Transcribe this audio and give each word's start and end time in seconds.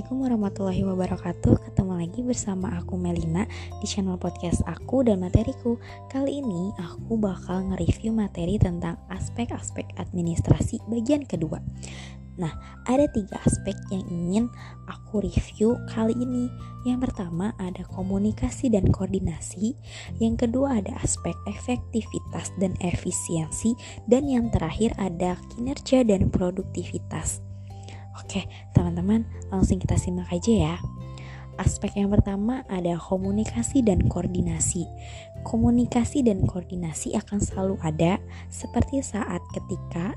Assalamualaikum 0.00 0.32
warahmatullahi 0.32 0.84
wabarakatuh. 0.88 1.54
Ketemu 1.60 1.92
lagi 2.00 2.20
bersama 2.24 2.72
aku 2.72 2.96
Melina 2.96 3.44
Di 3.84 3.84
channel 3.84 4.16
podcast 4.16 4.64
aku 4.64 5.04
dan 5.04 5.20
materiku. 5.20 5.76
Kali 6.08 6.40
ini 6.40 6.72
aku 6.80 7.20
bakal 7.20 7.68
nge-review 7.68 8.08
materi 8.08 8.56
tentang 8.56 8.96
aspek-aspek 9.12 9.84
administrasi 10.00 10.80
bagian 10.88 11.28
kedua. 11.28 11.60
Nah, 12.40 12.48
ada 12.88 13.04
tiga 13.12 13.44
aspek 13.44 13.76
yang 13.92 14.08
ingin 14.08 14.44
aku 14.88 15.20
review 15.20 15.76
kali 15.92 16.16
ini. 16.16 16.48
Yang 16.88 17.12
pertama 17.12 17.52
ada 17.60 17.84
komunikasi 17.92 18.72
dan 18.72 18.88
koordinasi, 18.88 19.76
yang 20.16 20.40
kedua 20.40 20.80
ada 20.80 20.96
aspek 21.04 21.36
efektivitas 21.44 22.48
dan 22.56 22.72
efisiensi, 22.80 23.76
dan 24.08 24.32
yang 24.32 24.48
terakhir 24.48 24.96
ada 24.96 25.36
kinerja 25.52 26.08
dan 26.08 26.32
produktivitas. 26.32 27.49
Oke, 28.18 28.48
teman-teman, 28.74 29.22
langsung 29.54 29.78
kita 29.78 29.94
simak 29.94 30.30
aja 30.34 30.74
ya. 30.74 30.74
Aspek 31.60 32.00
yang 32.00 32.08
pertama 32.08 32.64
ada 32.72 32.96
komunikasi 32.96 33.84
dan 33.84 34.08
koordinasi. 34.08 34.88
Komunikasi 35.44 36.24
dan 36.24 36.48
koordinasi 36.48 37.12
akan 37.20 37.36
selalu 37.36 37.76
ada 37.84 38.16
seperti 38.48 39.04
saat 39.04 39.44
ketika 39.52 40.16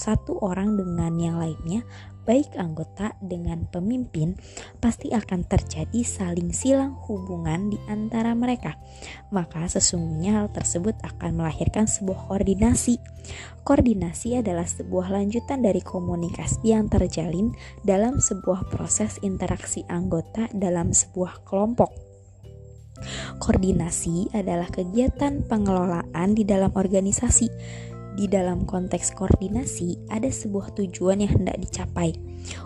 satu 0.00 0.40
orang 0.40 0.80
dengan 0.80 1.12
yang 1.20 1.36
lainnya 1.36 1.84
baik 2.28 2.60
anggota 2.60 3.16
dengan 3.24 3.64
pemimpin, 3.72 4.36
pasti 4.84 5.08
akan 5.16 5.48
terjadi 5.48 6.04
saling 6.04 6.52
silang 6.52 6.92
hubungan 7.08 7.72
di 7.72 7.80
antara 7.88 8.36
mereka. 8.36 8.76
Maka 9.32 9.64
sesungguhnya 9.64 10.44
hal 10.44 10.52
tersebut 10.52 10.92
akan 11.00 11.40
melahirkan 11.40 11.88
sebuah 11.88 12.28
koordinasi. 12.28 13.00
Koordinasi 13.64 14.44
adalah 14.44 14.68
sebuah 14.68 15.08
lanjutan 15.08 15.64
dari 15.64 15.80
komunikasi 15.80 16.68
yang 16.68 16.92
terjalin 16.92 17.56
dalam 17.80 18.20
sebuah 18.20 18.68
proses 18.68 19.16
interaksi 19.24 19.88
anggota 19.88 20.52
dalam 20.52 20.92
sebuah 20.92 21.48
kelompok. 21.48 21.88
Koordinasi 23.38 24.34
adalah 24.34 24.66
kegiatan 24.68 25.46
pengelolaan 25.46 26.34
di 26.34 26.42
dalam 26.42 26.74
organisasi 26.74 27.46
di 28.18 28.26
dalam 28.26 28.66
konteks 28.66 29.14
koordinasi 29.14 30.10
ada 30.10 30.26
sebuah 30.26 30.74
tujuan 30.74 31.22
yang 31.22 31.38
hendak 31.38 31.62
dicapai. 31.62 32.18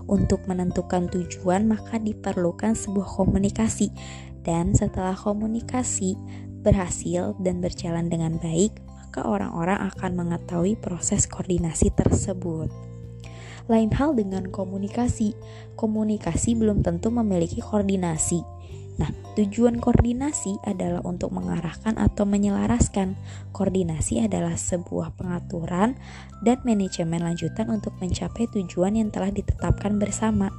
Untuk 0.09 0.49
menentukan 0.49 1.13
tujuan, 1.13 1.69
maka 1.69 2.01
diperlukan 2.01 2.73
sebuah 2.73 3.05
komunikasi, 3.05 3.93
dan 4.41 4.73
setelah 4.73 5.13
komunikasi 5.13 6.17
berhasil 6.65 7.37
dan 7.45 7.61
berjalan 7.61 8.09
dengan 8.09 8.41
baik, 8.41 8.81
maka 8.89 9.29
orang-orang 9.29 9.93
akan 9.93 10.11
mengetahui 10.17 10.81
proses 10.81 11.29
koordinasi 11.29 11.93
tersebut. 11.93 12.73
Lain 13.69 13.93
hal 13.93 14.17
dengan 14.17 14.49
komunikasi, 14.49 15.37
komunikasi 15.77 16.57
belum 16.57 16.81
tentu 16.81 17.13
memiliki 17.13 17.61
koordinasi 17.61 18.41
Nah, 19.01 19.09
tujuan 19.41 19.81
koordinasi 19.81 20.61
adalah 20.69 21.01
untuk 21.09 21.33
mengarahkan 21.33 21.97
atau 21.97 22.29
menyelaraskan. 22.29 23.17
Koordinasi 23.57 24.21
adalah 24.21 24.53
sebuah 24.53 25.17
pengaturan 25.17 25.97
dan 26.45 26.61
manajemen 26.69 27.25
lanjutan 27.25 27.73
untuk 27.73 27.97
mencapai 28.05 28.45
tujuan 28.53 29.01
yang 29.01 29.09
telah 29.09 29.33
ditetapkan 29.33 29.97
bersama. 29.97 30.53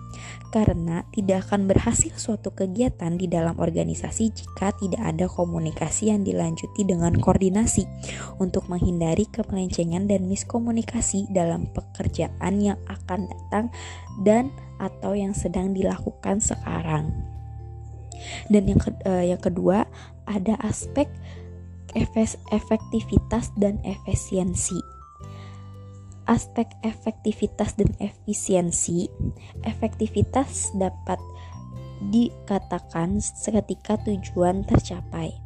Karena 0.49 1.05
tidak 1.13 1.49
akan 1.49 1.69
berhasil 1.69 2.13
suatu 2.17 2.53
kegiatan 2.53 3.17
di 3.17 3.29
dalam 3.29 3.57
organisasi 3.57 4.33
jika 4.33 4.73
tidak 4.81 5.01
ada 5.01 5.25
komunikasi 5.29 6.09
yang 6.09 6.25
dilanjuti 6.25 6.85
dengan 6.85 7.13
koordinasi 7.17 7.85
untuk 8.41 8.65
menghindari 8.69 9.29
kemelencengan 9.29 10.09
dan 10.09 10.25
miskomunikasi 10.25 11.29
dalam 11.29 11.69
pekerjaan 11.69 12.61
yang 12.61 12.77
akan 12.89 13.29
datang 13.29 13.65
dan 14.25 14.49
atau 14.81 15.13
yang 15.13 15.37
sedang 15.37 15.73
dilakukan 15.73 16.41
sekarang. 16.41 17.32
Dan 18.47 18.71
yang 18.71 18.79
ke, 18.79 18.89
uh, 19.05 19.23
yang 19.23 19.41
kedua 19.41 19.85
ada 20.25 20.55
aspek 20.63 21.09
efektivitas 22.49 23.53
dan 23.59 23.77
efisiensi. 23.85 24.79
Aspek 26.23 26.71
efektivitas 26.87 27.75
dan 27.75 27.91
efisiensi, 27.99 29.11
efektivitas 29.67 30.71
dapat 30.79 31.19
dikatakan 32.09 33.19
seketika 33.19 33.99
tujuan 34.07 34.63
tercapai 34.63 35.42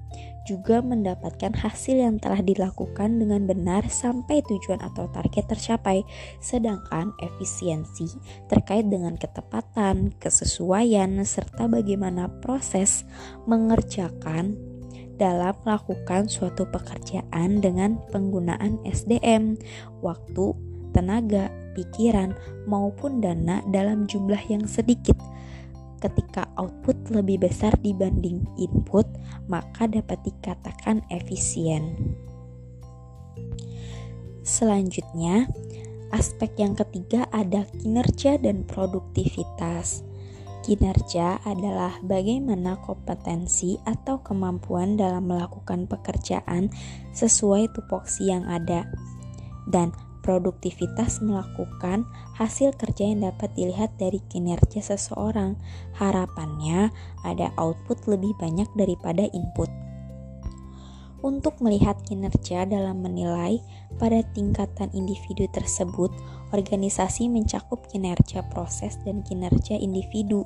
juga 0.47 0.79
mendapatkan 0.79 1.51
hasil 1.51 1.99
yang 1.99 2.15
telah 2.23 2.39
dilakukan 2.39 3.19
dengan 3.19 3.43
benar 3.43 3.83
sampai 3.91 4.39
tujuan 4.47 4.79
atau 4.79 5.11
target 5.11 5.51
tercapai. 5.51 6.07
Sedangkan 6.39 7.11
efisiensi 7.19 8.07
terkait 8.47 8.87
dengan 8.87 9.19
ketepatan, 9.19 10.15
kesesuaian, 10.15 11.19
serta 11.27 11.67
bagaimana 11.67 12.31
proses 12.39 13.03
mengerjakan 13.43 14.55
dalam 15.19 15.51
melakukan 15.67 16.31
suatu 16.31 16.63
pekerjaan 16.71 17.59
dengan 17.59 17.99
penggunaan 18.15 18.79
SDM, 18.87 19.59
waktu, 19.99 20.55
tenaga, 20.95 21.51
pikiran, 21.75 22.31
maupun 22.69 23.19
dana 23.19 23.59
dalam 23.73 24.07
jumlah 24.07 24.39
yang 24.47 24.63
sedikit 24.63 25.17
ketika 25.97 26.49
output 26.57 26.95
lebih 27.09 27.45
besar 27.49 27.73
dibanding 27.81 28.45
input, 28.57 29.05
maka 29.49 29.89
dapat 29.89 30.21
dikatakan 30.25 31.01
efisien. 31.09 32.15
Selanjutnya, 34.47 35.51
aspek 36.15 36.55
yang 36.55 36.73
ketiga 36.77 37.27
ada 37.35 37.67
kinerja 37.77 38.39
dan 38.39 38.63
produktivitas. 38.63 40.07
Kinerja 40.63 41.39
adalah 41.47 41.95
bagaimana 42.03 42.75
kompetensi 42.83 43.79
atau 43.87 44.19
kemampuan 44.19 44.99
dalam 44.99 45.27
melakukan 45.27 45.87
pekerjaan 45.87 46.67
sesuai 47.15 47.71
tupoksi 47.71 48.31
yang 48.31 48.43
ada, 48.47 48.87
dan 49.67 49.95
produktivitas 50.27 51.23
melakukan 51.23 52.03
hasil 52.35 52.75
kerja 52.75 53.07
yang 53.07 53.23
dapat 53.23 53.47
dilihat 53.55 53.95
dari 53.95 54.19
kinerja 54.27 54.83
seseorang. 54.83 55.55
Harapannya 55.95 56.91
ada 57.23 57.55
output 57.55 58.11
lebih 58.11 58.35
banyak 58.35 58.67
daripada 58.75 59.23
input. 59.31 59.71
Untuk 61.23 61.63
melihat 61.63 61.97
kinerja 62.03 62.67
dalam 62.67 63.01
menilai 63.01 63.63
pada 63.95 64.19
tingkatan 64.35 64.91
individu 64.91 65.47
tersebut, 65.49 66.11
organisasi 66.51 67.31
mencakup 67.31 67.87
kinerja 67.87 68.43
proses 68.51 68.99
dan 69.07 69.23
kinerja 69.23 69.79
individu. 69.79 70.43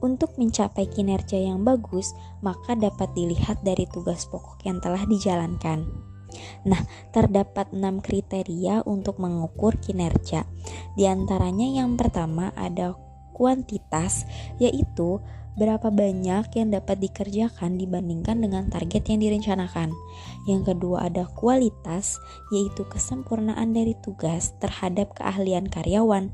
Untuk 0.00 0.38
mencapai 0.38 0.86
kinerja 0.86 1.36
yang 1.36 1.66
bagus, 1.66 2.14
maka 2.40 2.78
dapat 2.78 3.10
dilihat 3.12 3.60
dari 3.66 3.84
tugas 3.90 4.24
pokok 4.30 4.62
yang 4.64 4.78
telah 4.80 5.02
dijalankan. 5.04 6.14
Nah, 6.66 6.82
terdapat 7.14 7.70
enam 7.72 8.00
kriteria 8.02 8.82
untuk 8.86 9.22
mengukur 9.22 9.78
kinerja. 9.78 10.44
Di 10.94 11.04
antaranya 11.06 11.66
yang 11.82 11.94
pertama 11.94 12.50
ada 12.56 12.96
kuantitas, 13.36 14.24
yaitu 14.56 15.20
berapa 15.56 15.88
banyak 15.88 16.52
yang 16.52 16.68
dapat 16.68 17.00
dikerjakan 17.00 17.80
dibandingkan 17.80 18.44
dengan 18.44 18.68
target 18.68 19.08
yang 19.08 19.20
direncanakan. 19.24 19.88
Yang 20.44 20.72
kedua 20.72 21.08
ada 21.08 21.24
kualitas, 21.24 22.20
yaitu 22.52 22.84
kesempurnaan 22.88 23.72
dari 23.72 23.96
tugas 24.04 24.52
terhadap 24.60 25.16
keahlian 25.16 25.68
karyawan. 25.68 26.32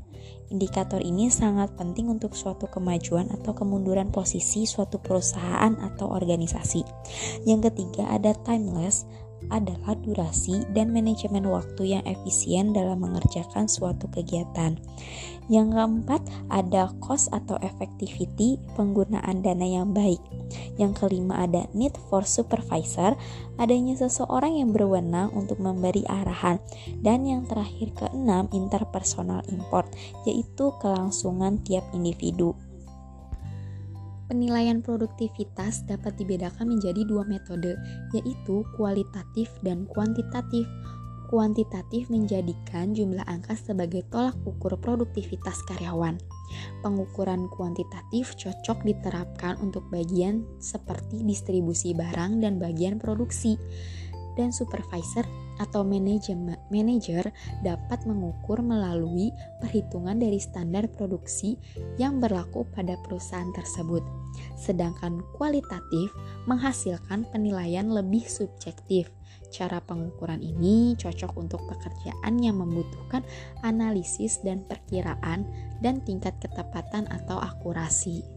Indikator 0.51 1.01
ini 1.01 1.31
sangat 1.31 1.73
penting 1.79 2.11
untuk 2.11 2.35
suatu 2.35 2.67
kemajuan 2.69 3.31
atau 3.31 3.55
kemunduran 3.55 4.11
posisi 4.11 4.67
suatu 4.67 4.99
perusahaan 4.99 5.73
atau 5.81 6.11
organisasi. 6.13 6.83
Yang 7.47 7.71
ketiga 7.71 8.11
ada 8.11 8.35
timeless 8.43 9.07
adalah 9.51 9.97
durasi 9.99 10.63
dan 10.71 10.93
manajemen 10.93 11.47
waktu 11.49 11.97
yang 11.97 12.03
efisien 12.07 12.71
dalam 12.71 13.03
mengerjakan 13.03 13.67
suatu 13.67 14.07
kegiatan. 14.11 14.79
Yang 15.51 15.75
keempat, 15.75 16.21
ada 16.47 16.87
cost 17.03 17.27
atau 17.35 17.59
effectivity 17.59 18.55
penggunaan 18.79 19.43
dana 19.43 19.67
yang 19.67 19.91
baik. 19.91 20.23
Yang 20.79 21.03
kelima, 21.03 21.43
ada 21.43 21.67
need 21.75 21.91
for 22.07 22.23
supervisor, 22.23 23.19
adanya 23.59 23.99
seseorang 23.99 24.63
yang 24.63 24.71
berwenang 24.71 25.35
untuk 25.35 25.59
memberi 25.59 26.07
arahan. 26.07 26.63
Dan 27.03 27.27
yang 27.27 27.43
terakhir 27.43 27.91
keenam, 27.97 28.47
interpersonal 28.55 29.43
import, 29.51 29.91
yaitu 30.23 30.71
kelangsungan 30.79 31.59
tiap 31.67 31.83
individu. 31.91 32.55
Penilaian 34.33 34.81
produktivitas 34.81 35.85
dapat 35.85 36.17
dibedakan 36.17 36.73
menjadi 36.73 37.05
dua 37.05 37.21
metode, 37.21 37.77
yaitu 38.17 38.65
kualitatif 38.73 39.45
dan 39.61 39.85
kuantitatif. 39.85 40.65
Kuantitatif 41.29 42.09
menjadikan 42.09 42.97
jumlah 42.97 43.21
angka 43.29 43.53
sebagai 43.53 44.01
tolak 44.09 44.33
ukur 44.41 44.73
produktivitas 44.81 45.61
karyawan. 45.69 46.17
Pengukuran 46.81 47.45
kuantitatif 47.53 48.33
cocok 48.33 48.81
diterapkan 48.81 49.53
untuk 49.61 49.85
bagian 49.93 50.41
seperti 50.57 51.21
distribusi 51.21 51.93
barang 51.93 52.41
dan 52.41 52.57
bagian 52.57 52.97
produksi. 52.97 53.53
dan 54.33 54.49
supervisor 54.49 55.29
atau 55.61 55.85
manajer 55.85 57.29
dapat 57.61 57.99
mengukur 58.09 58.65
melalui 58.65 59.29
perhitungan 59.61 60.17
dari 60.17 60.41
standar 60.41 60.89
produksi 60.89 61.53
yang 62.01 62.17
berlaku 62.17 62.65
pada 62.73 62.97
perusahaan 63.05 63.53
tersebut. 63.53 64.22
Sedangkan 64.63 65.19
kualitatif 65.35 66.15
menghasilkan 66.47 67.27
penilaian 67.35 67.91
lebih 67.91 68.23
subjektif. 68.23 69.11
Cara 69.51 69.83
pengukuran 69.83 70.39
ini 70.39 70.95
cocok 70.95 71.35
untuk 71.35 71.61
pekerjaan 71.67 72.39
yang 72.39 72.63
membutuhkan 72.63 73.27
analisis 73.61 74.39
dan 74.39 74.63
perkiraan 74.63 75.43
dan 75.83 75.99
tingkat 76.07 76.33
ketepatan 76.39 77.05
atau 77.11 77.43
akurasi. 77.43 78.32